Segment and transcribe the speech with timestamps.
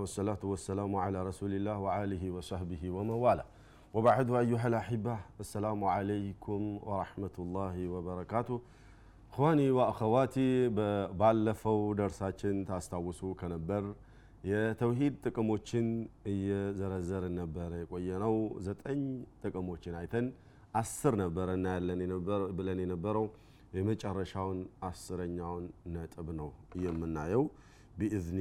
[0.00, 3.44] والصلاة والسلام على رسول الله وآله وصحبه ومن والاه
[3.94, 8.60] وبعد أيها الأحبة السلام عليكم ورحمة الله وبركاته
[9.32, 10.48] إخواني وأخواتي
[11.20, 13.84] ባለፈው ደርሳችን ታስታውሱ ከነበር
[14.44, 15.86] የተውሂድ ጥቅሞችን
[16.32, 18.34] እየዘረዘርን ነበረ የቆየነው
[18.66, 19.00] ዘጠኝ
[19.44, 20.26] ጥቅሞችን አይተን
[20.80, 22.00] አስር ነበረ እናያለን
[22.58, 23.26] ብለን የነበረው
[23.76, 24.58] የመጨረሻውን
[24.88, 25.64] አስረኛውን
[25.96, 26.50] ነጥብ ነው
[26.86, 27.44] የምናየው
[27.98, 28.40] ቢኢዝኒ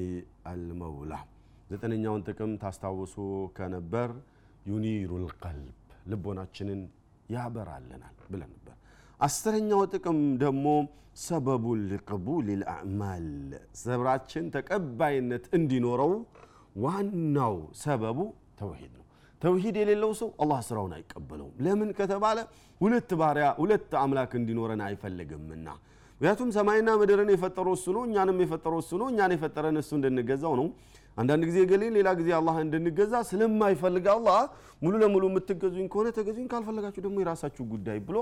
[0.52, 1.13] አልመውላ
[1.70, 3.15] ዘጠነኛውን ጥቅም ታስታውሱ
[3.56, 4.10] ከነበር
[4.70, 5.77] ዩኒሩ ልቀልብ
[6.10, 6.80] ልቦናችንን
[7.35, 8.76] ያበራልናል ብለን ነበር።
[9.21, 10.66] አስረኛው ጥቅም ደግሞ
[11.24, 13.26] ሰበቡ ሊቅቡል ልአዕማል
[13.82, 16.13] ስራችን ተቀባይነት እንዲኖረው
[16.85, 18.18] ዋናው ሰበቡ
[18.60, 19.07] ተውሂድ ነው።
[19.43, 22.38] ተውሂድ የሌለው ሰው አላህ ስራውን አይቀበለውም። ለምን ከተባለ
[22.80, 25.68] ሁለት ባሪያ ሁለት አምላክ እንዲኖረን አይፈልግምና።
[26.21, 30.66] ምክንያቱም ሰማይና ምድርን የፈጠረው እሱ ነው እኛንም የፈጠረው እሱ ነው እኛን የፈጠረን እሱ እንድንገዛው ነው
[31.16, 34.41] አንዳንድ ጊዜ ገሌን ሌላ ጊዜ አላህ እንድንገዛ ስለማይፈልግ አላህ
[34.83, 38.19] ሙሉ ለሙሉ የምትገዙኝ ከሆነ ተገዙኝ፣ ካልፈለጋችሁ ደግሞ የራሳችሁ ጉዳይ ብሎ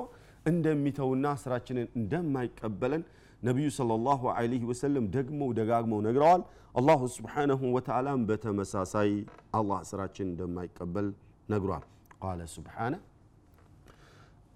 [0.47, 3.03] እንደሚተውና ስራችንን እንደማይቀበለን
[3.42, 6.42] ነቢዩ ሰለላሁ ዐለይሂ ወሰለም ደግሞ ደጋግመው ነግረዋል።
[6.75, 9.11] አላሁ ስብሓነሁ ወተዓላም በተመሳሳይ
[9.59, 11.06] አላህ ስራችን እንደማይቀበል
[11.48, 11.84] ነግሯል።
[12.22, 12.94] ቃለ ስብሓነ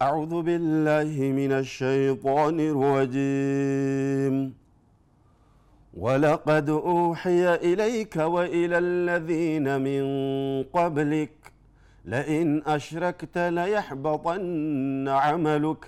[0.01, 4.12] አዑዙ ቢላሂ ሚነ ሸይጣኒ ረጂም
[6.05, 10.05] ولقد أوحي إليك وإلى الذين من
[10.77, 11.36] قبلك
[12.05, 15.83] لئن أشركت ليحبطن عملك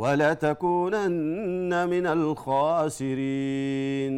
[0.00, 4.14] ولتكونن من الخاسرين.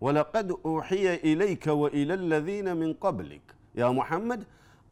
[0.00, 3.42] ولقد أوحي إليك وإلى الذين من قبلك.
[3.74, 4.40] يا محمد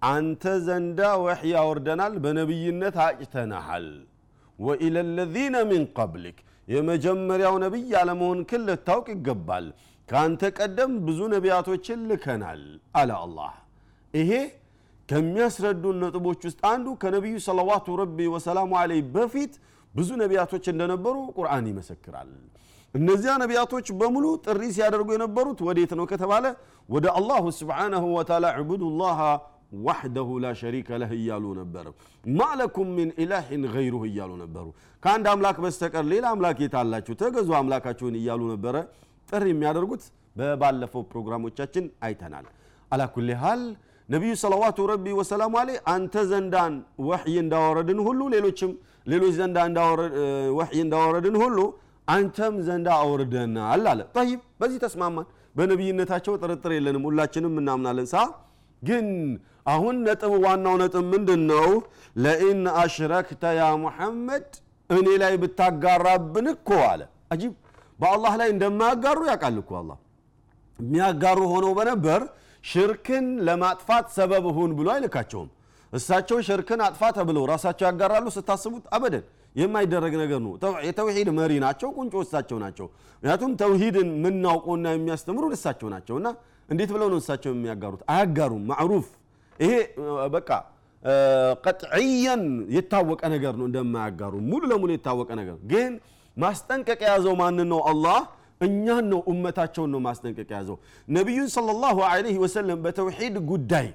[0.04, 4.04] أنت زندا وحيا اردنال بنبينا በነቢይነት تنحل
[4.58, 9.66] وإلى الذين من قبلك የመጀመሪያው ነቢይ ያለመሆን ክል ልታውቅ ይገባል።
[10.08, 12.62] ከአንተ ቀደም ብዙ ነቢያቶችን ልከናል
[13.00, 13.52] አለ አላህ።
[14.14, 14.30] ይሄ
[15.08, 19.52] ከሚያስረዱን ነጥቦች ውስጥ አንዱ ከነቢዩ ሰለዋቱ ረቢ ወሰላሙ አለይ በፊት
[19.94, 22.30] ብዙ ነቢያቶች እንደነበሩ ቁርአን ይመሰክራል።
[22.94, 26.44] እነዚያ ነቢያቶች በሙሉ ጥሪ ሲያደርጉ የነበሩት ወዴት ነው ከተባለ
[26.88, 29.18] ወደ አላሁ ስብሓነሁ ወተዓላ ዕቡዱላህ
[29.72, 31.84] ዋሕደሁ ላ ሸሪከ ለህ እያሉ ነበር
[32.24, 34.66] ማለኩም ምን ኢላህን ገይሩህ እያሉ ነበሩ።
[35.02, 38.76] ከአንድ አምላክ በስተቀር ሌላ አምላክ የታላችሁ ተገዙ አምላካችሁን እያሉ ነበረ።
[39.28, 40.04] ጥሪ የሚያደርጉት
[40.36, 42.46] በባለፈው ፕሮግራሞቻችን አይተናል።
[42.90, 43.62] አላኩል ሃል
[44.08, 46.74] ነቢዩ ሰለዋቱ ረቢ ወሰላሙ አለ አንተ ዘንዳን
[47.08, 48.70] ወሕይ እንዳወረድን ሁሉ ሌሎችም
[49.06, 49.58] ሌሎች ዘንዳ
[50.58, 51.58] ወሕይ እንዳወረድን ሁሉ
[52.08, 55.26] አንተም ዘንዳ አውርደናል አለ። ጠይብ በዚህ ተስማማን።
[55.56, 58.16] በነቢይነታቸው ጥርጥር የለንም። ሁላችንም እናምናለን። ሳ
[58.82, 59.06] ግን
[59.66, 61.68] አሁን ነጥብ ዋናው ነጥብ ምንድን ነው
[62.16, 64.48] ለኢን አሽረክተ ያ ሙሐመድ
[64.90, 67.02] እኔ ላይ ብታጋራብን እኮ አለ።
[67.32, 67.52] አጂብ
[67.98, 69.98] በአላህ ላይ እንደማያጋሩ ያውቃል እኮ አላህ።
[70.78, 72.20] የሚያጋሩ ሆነው በነበር
[72.64, 75.50] ሽርክን ለማጥፋት ሰበብ ሁን ብሎ አይልካቸውም።
[75.92, 79.24] እሳቸው ሽርክን አጥፋ ተብለው ራሳቸው ያጋራሉ ስታስቡት አበደን።
[79.56, 80.52] የማይደረግ ነገር ነው።
[80.88, 82.86] የተውሂድ መሪ ናቸው ቁንጮ እሳቸው ናቸው።
[83.22, 86.28] ምክንያቱም ተውሂድን የምናውቀውና የሚያስተምሩ እሳቸው ናቸው እና
[86.70, 88.02] እንዴት ብለው ነው እሳቸው የሚያጋሩት?
[88.12, 89.06] አያጋሩም። ማዕሩፍ።
[89.58, 89.72] ይሄ
[90.34, 90.50] በቃ
[91.64, 92.42] ቀጥዕየን
[92.76, 95.92] የታወቀ ነገር ነው እንደማያጋሩ ሙሉ ለሙሉ የታወቀ ነገር። ግን
[96.36, 97.80] ማስጠንቀቅ የያዘው ማንን ነው?
[97.90, 98.18] አላህ
[98.60, 100.76] እኛን ነው እመታቸውን ነው ማስጠንቀቅ የያዘው።
[101.08, 103.86] ነቢዩን ሰለላሁ ዐለይሂ ወሰለም በተውሂድ ጉዳይ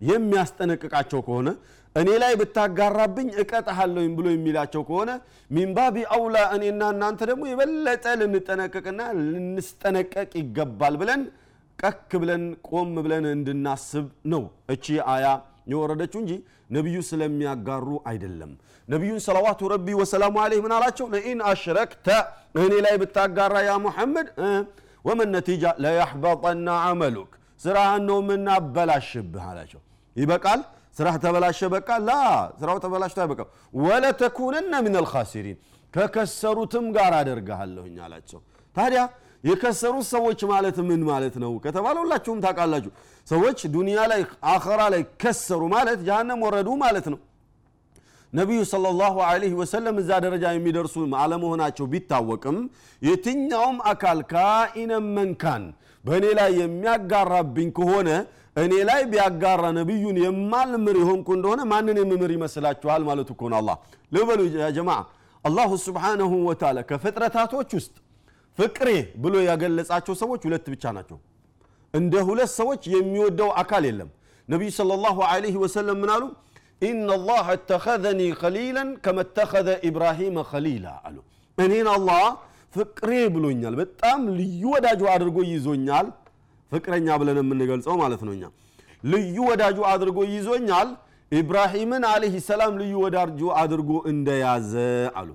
[0.00, 1.48] የሚያስጠነቅቃቸው ከሆነ
[1.96, 5.10] እኔ ላይ ብታጋራብኝ እቀጣሃለሁኝ ብሎ የሚላቸው ከሆነ
[5.50, 11.22] ሚንባቢ አውላ እኔና እናንተ ደግሞ የበለጠ ልንጠነቀቅና ልንስጠነቀቅ ይገባል ብለን
[11.78, 14.42] ቀክ ብለን ቆም ብለን እንድናስብ ነው
[14.74, 15.26] እቺ አያ
[15.72, 16.32] የወረደችው እንጂ
[16.70, 18.50] ነቢዩ ስለሚያጋሩ አይደለም።
[18.88, 21.06] ነቢዩን ሰለዋቱ ረቢ ወሰላሙ አለይህ ምን አላቸው?
[21.14, 22.06] ለኢን አሽረክተ
[22.58, 24.28] እኔ ላይ ብታጋራ ያ ሙሐመድ
[25.04, 27.30] ወመን ነቲጃ ለያሕበጠና አመሉክ
[27.60, 29.80] ስራህን ነው የምናበላሽብህ አላቸው።
[30.16, 30.60] ይበቃል?
[30.96, 31.88] ስራህ ተበላሸ በቃ?
[32.06, 32.10] ላ
[32.60, 33.48] ስራው ተበላሽቶ አይበቃም።
[33.84, 35.56] ወለተኩነነ ምን አልኻሲሪን
[35.94, 38.40] ከከሰሩትም ጋር አደርግሃለሁኝ አላቸው።
[38.76, 39.00] ታዲያ
[39.44, 42.92] የከሰሩት ሰዎች ማለት ምን ማለት ነው ከተባለ ሁላችሁም ታውቃላችሁ።
[43.26, 44.20] ሰዎች ዱንያ ላይ
[44.52, 47.18] አኸራ ላይ ከሰሩ ማለት ጀሃነም ወረዱ ማለት ነው።
[48.32, 52.56] ነቢዩ ሰለላሁ ዐለይሂ ወሰለም እዛ ደረጃ የሚደርሱ አለመሆናቸው ቢታወቅም
[53.02, 55.64] የትኛውም አካል ካኢነን መንካን
[56.04, 58.08] በእኔ ላይ የሚያጋራብኝ ከሆነ
[58.56, 63.76] እኔ ላይ ቢያጋራ ነቢዩን የማልምር የሆንኩ እንደሆነ ማንን የምምር ይመስላችኋል ማለት እኮ ነው አላህ።
[64.12, 64.40] ልበሉ
[64.76, 64.90] ጀማ
[65.44, 67.94] አላሁ ስብሓነሁ ወተዓላ ከፍጥረታቶች ውስጥ
[68.58, 68.88] ፍቅሬ
[69.22, 71.18] ብሎ ያገለጻቸው ሰዎች ሁለት ብቻ ናቸው።
[71.94, 74.10] እንደ ሁለት ሰዎች የሚወደው አካል የለም።
[74.48, 76.24] ነቢዩ ሰለላሁ ዐለይሂ ወሰለም ምን አሉ?
[76.82, 81.16] ኢነ ላህ እተኸዘኒ ከሊለን ከመተኸዘ ኢብራሂመ ከሊላ አሉ።
[81.58, 82.24] እኔን አላህ
[82.74, 86.06] ፍቅሬ ብሎኛል። በጣም ልዩ ወዳጁ አድርጎ ይዞኛል።
[86.72, 88.34] ፍቅረኛ ብለን የምንገልጸው ማለት ነው
[89.04, 90.88] ልዩ ወዳጁ አድርጎ ይዞኛል።
[91.32, 94.72] ኢብራሂምን አለህ ሰላም ልዩ ወዳጁ አድርጎ እንደያዘ
[95.18, 95.30] አሉ።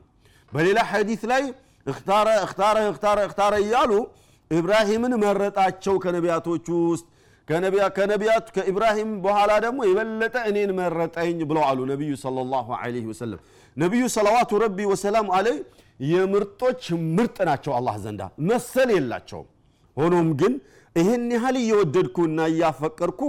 [0.51, 1.43] በሌላ ሐዲት ላይ
[1.85, 3.91] እክታረ እክታረ እክታረ እክታረ እያሉ
[4.51, 7.05] ኢብራሂምን መረጣቸው ከነቢያቶቹ ውስጥ።
[7.95, 13.39] ከነቢያት ከኢብራሂም በኋላ ደግሞ የበለጠ እኔን መረጠኝ ብለው አሉ ነቢዩ ሰለላሁ ዐለይሂ ወሰለም።
[13.77, 15.57] ነቢዩ ሰለዋቱ ረቢ ወሰላም አለይ
[16.09, 16.83] የምርጦች
[17.15, 19.47] ምርጥ ናቸው አላህ ዘንዳ መሰል የላቸውም።
[19.97, 20.53] ሆኖም ግን
[20.95, 23.21] ይህን ያህል እየወደድኩና እያፈቀርኩ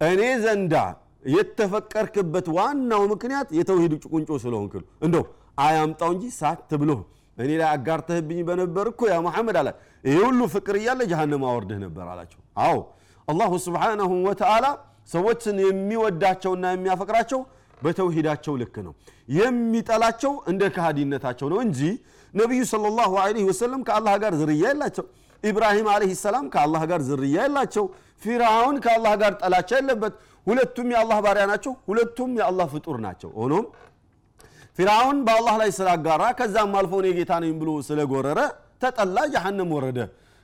[0.00, 0.74] እኔ ዘንዳ
[1.34, 4.72] የተፈቀርክበት ዋናው ምክንያት የተውሂድ ቁንጮ ስለሆንክ
[5.06, 5.24] እንደው
[5.64, 6.92] አያምጣው እንጂ ሳት ብሎ
[7.38, 9.70] እኔ ላይ አጋርተህብኝ በነበር እኮ ያ መሐመድ አላ
[10.04, 12.76] ይህ ሁሉ ፍቅር እያለ ጀሃነም አወርድህ ነበር አላቸው። አዎ
[13.28, 14.66] አላሁ ስብሓናሁ ወተዓላ
[15.10, 17.40] ሰዎችን የሚወዳቸውና የሚያፈቅራቸው
[17.82, 18.92] በተውሂዳቸው ልክ ነው።
[19.38, 21.80] የሚጠላቸው እንደ ካሃዲነታቸው ነው እንጂ
[22.34, 25.04] ነቢዩ ሰለላሁ ዐለይሂ ወሰለም ከአላህ ጋር ዝርያ የላቸው።
[25.42, 27.84] ኢብራሂም አለህ ሰላም ከአላህ ጋር ዝርያ የላቸው።
[28.22, 30.14] ፊርዓውን ከአላህ ጋር ጠላቻ የለበት።
[30.46, 33.66] ሁለቱም የአላህ ባሪያ ናቸው ሁለቱም የአላህ ፍጡር ናቸው። ሆኖም
[34.78, 38.40] ፊርዓውን በአላህ ላይ ስላጋራ ከዛም አልፎ እኔ ጌታ ነኝ ብሎ ስለጎረረ
[38.82, 39.98] ተጠላ ጀሃነም ወረደ።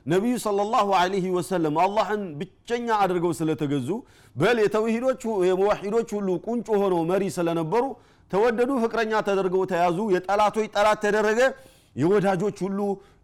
[0.05, 3.89] ነቢዩ ሰለላሁ ዐለይሂ ወሰለም አላህን ብቸኛ አድርገው ስለተገዙ
[4.35, 5.19] በል የተውሂዶች
[5.49, 7.83] የመዋሂዶች ሁሉ ቁንጮ ሆነው መሪ ስለነበሩ
[8.31, 11.39] ተወደዱ ፍቅረኛ ተደርገው ተያዙ። የጠላቶች ጠላት ተደረገ
[11.95, 12.79] የወዳጆች ሁሉ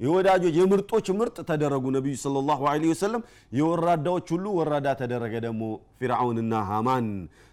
[0.06, 3.22] የወዳጆች የምርጦች ምርጥ ተደረጉ። ነቢዩ ሰለላሁ ዐለይሂ ወሰለም
[3.60, 5.62] የወራዳዎች ሁሉ ወራዳ ተደረገ ደግሞ
[6.00, 7.08] ፊርዓውንና ሃማን።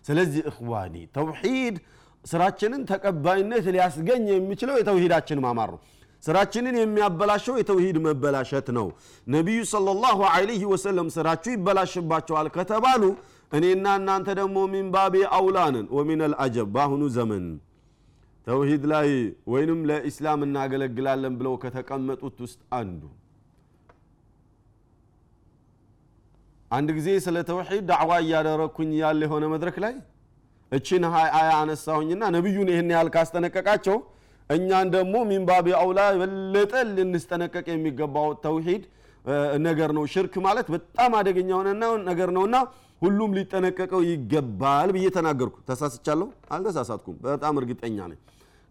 [0.05, 1.77] ስለዚህ እኽዋኒ ተውሂድ
[2.25, 5.81] ስራችንን ተቀባይነት ሊያስገኝ የሚችለው የተውሂዳችን ማማር ነው።
[6.23, 8.87] ስራችንን የሚያበላሸው የተውሂድ መበላሸት ነው።
[9.27, 13.03] ነቢዩ ሰለላሁ ዐለይሂ ወሰለም ስራችሁ ይበላሽባቸዋል ከተባሉ
[13.53, 17.45] እኔና እናንተ ደግሞ ሚን ባቢ አውላንን ወሚን አልአጀብ በአሁኑ ዘመን
[18.47, 19.11] ተውሂድ ላይ
[19.53, 23.03] ወይንም ለኢስላም እናገለግላለን ብለው ከተቀመጡት ውስጥ አንዱ
[26.71, 29.95] አንድ ጊዜ ስለ ተውሂድ ዳዕዋ እያደረግኩኝ ያለ የሆነ መድረክ ላይ
[30.73, 33.97] እችን آية አነሳሁኝና ነቢዩን ይህን ያህል ካስጠነቀቃቸው
[34.51, 38.83] እኛን ደግሞ من باب أولى የበለጠ ልንስጠነቀቅ የሚገባው ተውሂድ
[39.67, 41.69] ነገር ነው። ሽርክ ማለት በጣም አደገኛ ሆነ
[42.09, 42.57] ነገር ነውና
[43.03, 46.27] ሁሉም ሊጠነቀቀው ይገባል ብዬ ተናገርኩ። ተሳስቻለሁ?
[46.55, 48.19] አልተሳሳትኩም። በጣም እርግጠኛ ነኝ።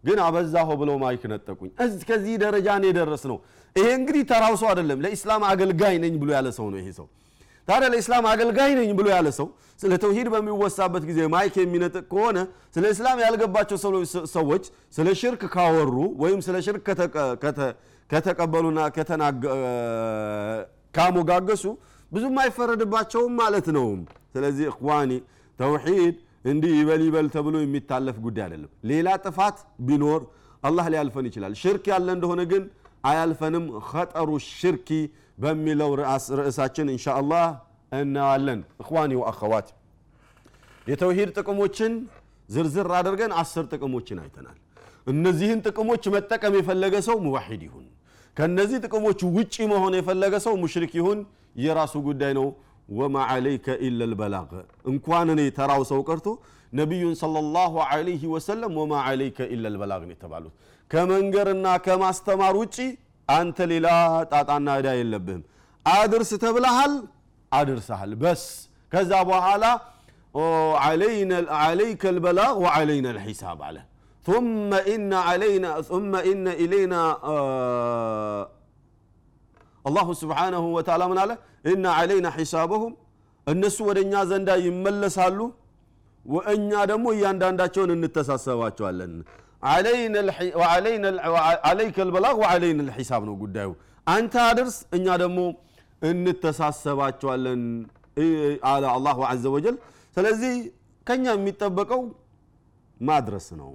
[0.04, 1.70] ግን አበዛኸው ብለው mic ነጠቁኝ።
[2.08, 3.38] ከዚህ ደረጃ ነው የደረስነው
[3.76, 7.06] ይሄ እንግዲህ ተራው ሰው አይደለም። ለኢስላም አገልጋይ ነኝ ብሎ ያለ ሰው ነው ይሄ ሰው።
[7.68, 9.46] ታዲያ ለኢስላም አገልጋይ ነኝ ብሎ ያለ ሰው
[9.78, 12.38] ስለ ተውሂድ በሚወሳበት ጊዜ ማይክ የሚነጥቅ ከሆነ
[12.74, 13.78] ስለ እስላም ያልገባቸው
[14.34, 14.64] ሰዎች
[14.96, 16.84] ስለ ሽርክ ካወሩ ወይም ስለ ሽርክ
[18.10, 18.80] ከተቀበሉና
[20.94, 21.64] ካሞጋገሱ
[22.12, 23.86] ብዙም አይፈረድባቸውም ማለት ነው።
[24.34, 25.12] ስለዚህ እኽዋኒ
[25.58, 26.16] ተውሂድ
[26.50, 29.56] እንዲህ ይበል ይበል ተብሎ የሚታለፍ ጉዳይ አይደለም። ሌላ ጥፋት
[29.86, 30.22] ቢኖር
[30.62, 32.62] አላህ ሊያልፈን ይችላል። ሽርክ ያለ እንደሆነ ግን
[33.04, 34.88] አያልፈንም። ኸጠሩ ሽርኪ
[35.38, 35.90] በሚለው
[36.40, 37.06] ርዕሳችን እንሻ
[37.94, 39.66] አላህ እናያለን እኽዋኒ ወአኸዋት
[40.86, 41.92] የተውሂድ ጥቅሞችን
[42.48, 44.56] ዝርዝር አድርገን አስር ጥቅሞችን አይተናል።
[45.12, 47.86] እነዚህን ጥቅሞች መጠቀም የፈለገ ሰው ሙዋሂድ ይሁን።
[48.36, 51.18] ከነዚህ ጥቅሞች ውጪ መሆን የፈለገ ሰው ሙሽሪክ ይሁን
[51.56, 52.46] የራሱ ጉዳይ ነው።
[52.90, 54.50] ወማ ዓለይከ ኢላ ልበላግ
[54.90, 56.26] እንኳን እኔ ተራው ሰው ቀርቶ
[56.72, 60.54] ነቢዩን ሰለላሁ ዐለይሂ ወሰለም ወማ ዓለይከ ኢላ ልበላግ ነው የተባሉት።
[60.90, 62.76] ከመንገርና ከማስተማር ውጪ
[63.28, 63.88] አንተ ሌላ
[64.32, 65.42] ጣጣና ዕዳ የለብህም።
[65.86, 66.92] አድርስ ተብለሃል
[67.53, 68.43] አድርሰሃል በስ
[68.93, 69.65] ከዛ በኋላ
[71.65, 73.85] عليك البلاغ وعلينا الحساب عليه
[74.25, 77.01] ثم إن علينا ثم إن إلينا
[77.33, 78.41] آه
[79.85, 81.35] الله سبحانه وتعالى من على
[81.71, 82.91] إن علينا حسابهم
[83.47, 85.39] እነሱ ወደ እኛ ዘንዳ ይመለሳሉ
[86.25, 89.13] ወእኛ ደግሞ እያንዳንዳቸውን እንተሳሰባቸዋለን
[91.69, 93.69] አለይከ ልበላግ ወአለይና ልሒሳብ ነው ጉዳዩ
[94.07, 95.39] አንተ አድርስ እኛ ደግሞ
[96.04, 97.62] እንተሳሰባቸዋለን
[98.70, 99.76] አለ الله عز وجل።
[100.16, 100.54] ስለዚህ
[101.06, 102.02] ከኛ የሚጠበቀው
[103.00, 103.70] ማድረስ ነው።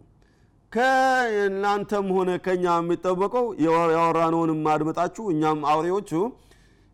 [0.71, 6.11] ከእናንተም ሆነ ከኛ የሚጠበቀው ያወራነውን ማድመጣችሁ እኛም አውሪዎቹ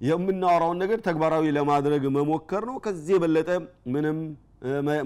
[0.01, 3.49] የምናወራውን ነገር ተግባራዊ ለማድረግ መሞከር ነው። ከዚህ የበለጠ
[3.93, 4.17] ምንም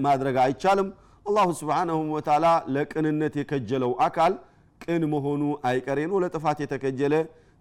[0.06, 0.88] ማድረግ አይቻልም።
[1.26, 4.32] አላሁ ስብሓንሁ ወተላ ለቅንነት የከጀለው አካል
[4.80, 7.14] ቅን መሆኑ አይቀሬ ነው። ለጥፋት የተከጀለ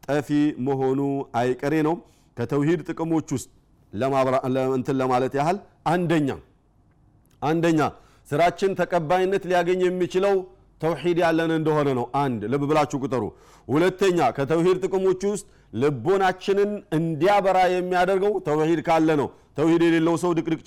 [0.08, 0.30] ጠፊ
[0.68, 1.00] መሆኑ
[1.40, 1.96] አይቀሬ ነው
[2.40, 3.50] ከተውሂድ ጥቅሞች ውስጥ
[4.74, 5.58] እንትን ለማለት ያህል
[5.94, 6.30] አንደኛ
[7.42, 7.82] አንደኛ
[8.28, 10.36] ስራችን ተቀባይነት ሊያገኝ የሚችለው
[10.82, 13.24] ተውሂድ ያለን እንደሆነ ነው። አንድ ልብ ብላችሁ ቁጠሩ።
[13.68, 19.28] ሁለተኛ ከተውሂድ ጥቅሞች ውስጥ ልቦናችንን እንዲያበራ የሚያደርገው ተውሂድ ካለ ነው።
[19.58, 20.62] ተውሂድ የሌለው ሰው ድቅድቅ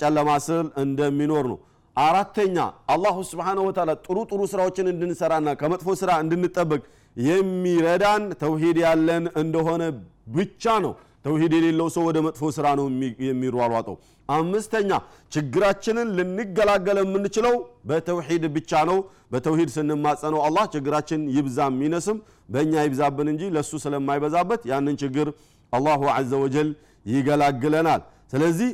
[0.00, 1.58] ጨለማ ስር እንደሚኖር ነው።
[1.96, 2.56] አራተኛ
[2.94, 6.82] አላሁ ስብሓንሁ ወተላ ጥሩ ጥሩ ስራዎችን እንድንሰራና ከመጥፎ ስራ እንድንጠበቅ
[7.16, 9.82] የሚረዳን ተውሂድ ያለን እንደሆነ
[10.26, 10.92] ብቻ ነው
[11.24, 12.86] ተውሂድ የሌለው ሰው ወደ መጥፎ ስራ ነው
[13.26, 13.96] የሚሯሯጠው።
[14.28, 14.90] አምስተኛ
[15.32, 17.54] ችግራችንን ልንገላገል የምንችለው
[17.88, 18.98] በተውሂድ ብቻ ነው።
[19.32, 22.18] በተውሂድ ስንማጸነው አላህ ችግራችን ይብዛ የሚነስም
[22.54, 25.28] በእኛ ይብዛብን እንጂ ለእሱ ስለማይበዛበት ያንን ችግር
[25.72, 26.68] አላሁ ዐዘ ወጀል
[27.06, 28.02] ይገላግለናል።
[28.32, 28.70] ስለዚህ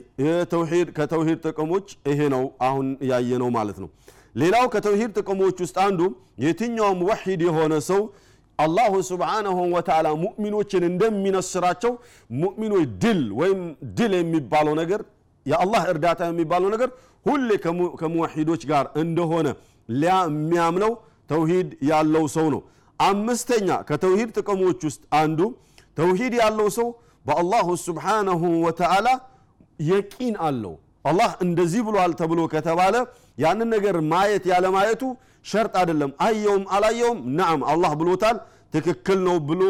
[0.99, 3.89] ከተውሂድ ጥቅሞች ይሄ ነው አሁን ያየነው ማለት ነው።
[4.35, 6.01] ሌላው ከተውሂድ ጥቅሞች ውስጥ አንዱ
[6.45, 8.03] የትኛውም ወሒድ የሆነ ሰው
[8.59, 11.93] አላሁ ስብሓነሁ ወተዓላ ሙእሚኖችን እንደሚነስራቸው
[12.41, 13.61] ሙእሚኖች ድል ወይም
[13.99, 15.01] ድል የሚባለው ነገር
[15.47, 16.91] የአላህ እርዳታ የሚባለው ነገር
[17.27, 17.49] ሁሌ
[18.01, 19.49] ከሙወሒዶች ጋር እንደሆነ
[20.03, 20.93] የሚያምነው
[21.31, 22.61] ተውሂድ ያለው ሰው ነው።
[23.01, 25.41] አምስተኛ ከተውሂድ ጥቅሞች ውስጥ አንዱ
[25.99, 26.89] ተውሂድ ያለው ሰው
[27.27, 29.09] በአላሁ ስብሓነሁ ወተዓላ
[29.89, 32.97] የቂን አለው። አላህ እንደዚህ ብሏል ተብሎ ከተባለ
[33.39, 35.03] ያንን ነገር ማየት ያለማየቱ
[35.45, 38.37] ሸርጥ አይደለም። አየውም አላየውም ናም አላህ ብሎታል
[38.75, 39.63] ትክክል ነው ብሎ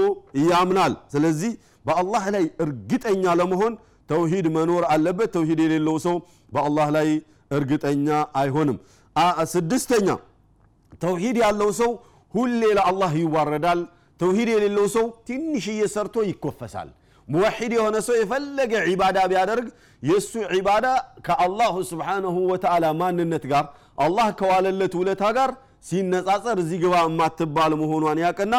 [0.48, 1.52] ያምናል። ስለዚህ
[1.86, 3.72] በአላህ ላይ እርግጠኛ ለመሆን
[4.08, 6.16] ተውሂድ መኖር አለበት። ተውሂድ የሌለው ሰው
[6.52, 7.08] በአላህ ላይ
[7.50, 8.08] እርግጠኛ
[8.40, 8.78] አይሆንም።
[9.52, 10.08] ስድስተኛ
[11.02, 11.90] ተውሂድ ያለው ሰው
[12.34, 13.80] ሁሌ ለአላህ ይዋረዳል።
[14.20, 16.88] ተውሂድ የሌለው ሰው ትንሽዬ ሰርቶ ይኮፈሳል።
[17.28, 19.66] ሙወሒድ የሆነ ሰው የፈለገ ዒባዳ ቢያደርግ
[20.02, 20.86] የእሱ ዒባዳ
[21.26, 23.64] ከአላሁ ስብሓነሁ ወተዓላ ማንነት ጋር
[24.02, 25.50] አላህ ከዋለለት ውለታ ጋር
[25.88, 28.54] ሲነጻጸር እዚህ ግባ የማትባል መሆኗን ያቅና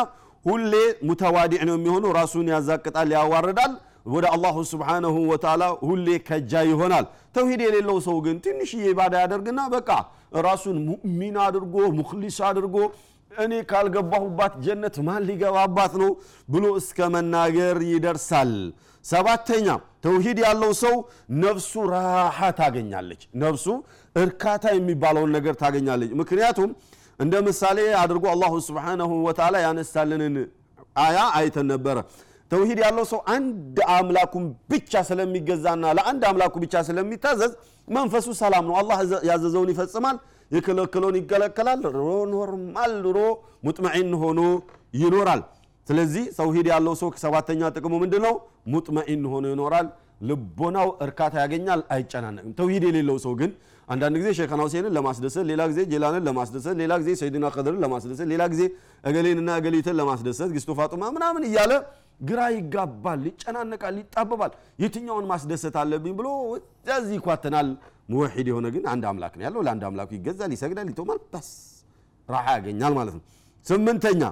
[0.45, 0.73] ሁሌ
[1.07, 3.73] ሙተዋዲዕ ነው የሚሆነው። ራሱን ያዛቅጣል፣ ያዋርዳል።
[4.13, 9.89] ወደ አላሁ ስብሓነሁ ወተዓላ ሁሌ ከጃ ይሆናል። ተውሂድ የሌለው ሰው ግን ትንሽዬ ኢባዳ ያደርግና በቃ
[10.47, 12.75] ራሱን ሙእሚን አድርጎ ሙክሊስ አድርጎ
[13.31, 16.11] እኔ ካልገባሁባት ጀነት ማን ሊገባባት ነው
[16.47, 18.51] ብሎ እስከ መናገር ይደርሳል።
[19.05, 19.67] ሰባተኛ
[20.03, 20.93] ተውሂድ ያለው ሰው
[21.41, 23.65] ነፍሱ ራሓ ታገኛለች። ነፍሱ
[24.15, 26.69] እርካታ የሚባለውን ነገር ታገኛለች። ምክንያቱም
[27.19, 30.35] እንደ ምሳሌ አድርጎ الله سبحانه وتعالى ያነሳልንን
[31.03, 31.97] آية አይተን ነበረ።
[32.51, 37.51] ተውሂድ ያለው ሰው አንድ አምላኩን ብቻ ስለሚገዛና ለአንድ አምላኩ ብቻ ስለሚታዘዝ
[37.87, 38.97] መንፈሱ ሰላም ነው። አላህ
[39.29, 40.17] ያዘዘውን ይፈጽማል፣
[40.51, 41.79] የከለከለውን ይከለከላል።
[42.33, 43.19] normal ኑሮ
[43.65, 44.39] مطمئن ሆኖ
[44.99, 45.41] ይኖራል።
[45.87, 48.35] ስለዚህ ተውሂድ ያለው ሰው ሰባተኛ ጥቅሙ ምንድን ነው?
[48.73, 49.87] مطمئن ሆኖ ይኖራል።
[50.27, 53.51] ልቦናው እርካታ ያገኛል፣ አይጨናነቅም። ተውሂድ የሌለው ሰው ግን
[53.87, 58.43] አንዳንድ ጊዜ ሼኸና ሁሴንን ለማስደሰት፣ ሌላ ጊዜ ጄላንን ለማስደሰት፣ ሌላ ጊዜ ሰይድና ከድርን ለማስደሰት፣ ሌላ
[58.53, 58.61] ጊዜ
[59.03, 61.73] እገሌንና እገሊትን ለማስደሰት ግስቶ ፋጡማ ምናምን እያለ
[62.21, 64.51] ግራ ይጋባል፣ ይጨናነቃል፣ ይጣበባል።
[64.83, 66.27] የትኛውን ማስደሰት አለብኝ ብሎ
[66.95, 67.69] እዚህ ይኳትናል።
[68.09, 71.49] ሙወሒድ የሆነ ግን አንድ አምላክ ነው ያለው። ለአንድ አምላኩ ይገዛል፣ ይሰግዳል፣ ይቶማል፣ በስ
[72.29, 73.23] ራሓ ያገኛል ማለት ነው።
[73.65, 74.23] ስምንተኛ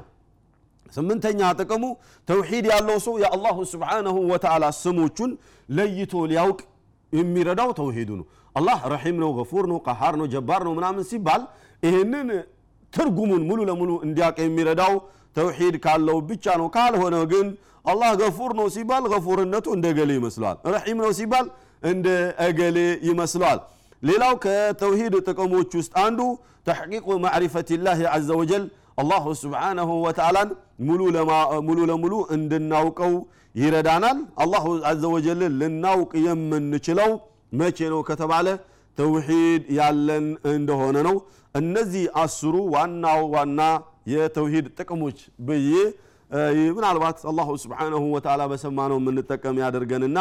[0.93, 1.83] ስምንተኛ ጥቅሙ
[2.27, 5.31] ተውሒድ ያለው ሰው የአላሁ ስብሓነሁ ወተዓላ ስሞቹን
[5.69, 6.59] ለይቶ ሊያውቅ
[7.13, 8.25] የሚረዳው ተውሂዱ ነው።
[8.55, 11.41] አላህ ረሒም ነው፣ ገፉር ነው፣ ቀሃር ነው፣ ጀባር ነው ምናምን ሲባል
[11.83, 12.27] ይህንን
[12.93, 14.93] ትርጉሙን ሙሉ ለሙሉ እንዲያውቅ የሚረዳው
[15.35, 17.47] ተውሒድ ካለው ብቻ ነው። ካልሆነ ግን
[17.85, 21.45] አላህ ገፉር ነው ሲባል ገፉርነቱ እንደ እገሌ ይመስለዋል። ረሒም ነው ሲባል
[21.83, 22.07] እንደ
[22.47, 22.77] እገሌ
[23.09, 23.59] ይመስለዋል።
[24.03, 26.19] ሌላው ከተውሂድ ጥቅሞች ውስጥ አንዱ
[26.67, 28.63] ተሕቂቁ ማዕሪፈቲላህ ዐዘ ወጀል
[29.01, 30.49] አላሁ ስብሓነሁ ወተዓላን
[31.67, 33.13] ሙሉ ለሙሉ እንድናውቀው
[33.55, 37.09] ይረዳናል። አላሁ ዐዘ ወጀልን ልናውቅ የምንችለው
[37.59, 38.47] መቼ ነው ከተባለ
[38.97, 41.15] ተውሂድ ያለን እንደሆነ ነው።
[41.55, 43.61] እነዚህ አስሩ ዋናው ዋና
[44.13, 45.17] የተውሂድ ጥቅሞች
[45.47, 45.71] ብዬ
[46.75, 50.19] ምናልባት አላሁ ስብሓነሁ ወተዓላ በሰማነው የምንጠቀም ያደርገንና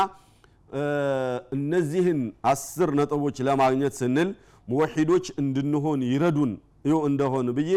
[1.57, 2.21] እነዚህን
[2.51, 4.29] አስር ነጥቦች ለማግኘት ስንል
[4.69, 6.53] ሙወሒዶች እንድንሆን ይረዱን
[7.09, 7.73] እንደሆን ብዬ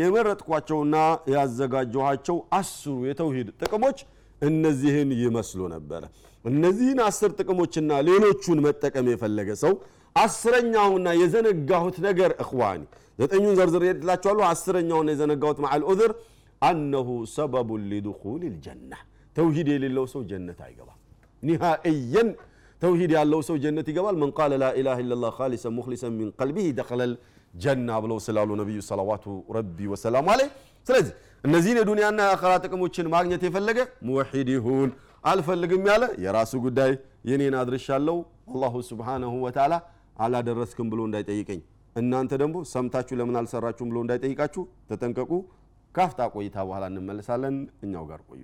[0.00, 0.96] የመረጥኳቸውና
[1.34, 3.98] ያዘጋጀኋቸው አስሩ የተውሂድ ጥቅሞች
[4.42, 6.02] እነዚህን ይመስሉ ነበረ።
[6.44, 9.72] እነዚህን አስር ጥቅሞችና ሌሎቹን መጠቀም የፈለገ ሰው
[10.16, 12.82] አስረኛውና የዘነጋሁት ነገር እኽዋኒ
[13.18, 16.12] ዘጠኙን ዘርዝር የላችኋለሁ። አስረኛውና የዘነጋሁት መዓል ዑዝር
[16.62, 18.92] አነሁ ሰበቡን ሊድኹል ልጀና
[19.36, 20.98] ተውሂድ የሌለው ሰው ጀነት አይገባም።
[21.42, 22.28] ኒሃእየን
[22.82, 27.12] ተውሂድ ያለው ሰው ጀነት ይገባል። መን ቃለ ላኢላሃ ኢለላህ ኻሊሰን ሙኽሊሰን ሚን ቀልቢህ ደኸለል
[27.54, 29.24] ጀና ብለው ስላሉ ነቢዩ ሰለዋቱ
[29.56, 30.50] ረቢ ወሰላሙ አለይህ።
[30.86, 31.12] ስለዚህ
[31.44, 34.90] እነዚህን የዱንያና የአኸራ ጥቅሞችን ማግኘት የፈለገ ሙወሒድ ይሁን፣
[35.24, 36.92] አልፈልግም ያለ የራሱ ጉዳይ።
[37.28, 38.16] የኔን አድርሻለሁ
[38.52, 39.74] አላሁ ስብሓነሁ ወተዓላ
[40.18, 41.60] አላደረስክም ብሎ እንዳይጠይቀኝ፣
[41.96, 45.30] እናንተ ደግሞ ሰምታችሁ ለምን አልሰራችሁም ብሎ እንዳይጠይቃችሁ ተጠንቀቁ።
[45.94, 48.42] ካፍታ ቆይታ በኋላ እንመለሳለን። እኛው ጋር ቆዩ።